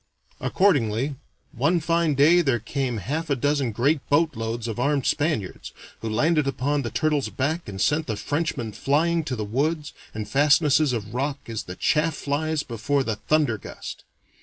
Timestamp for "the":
6.81-6.89, 8.07-8.17, 9.35-9.45, 11.65-11.75, 13.03-13.17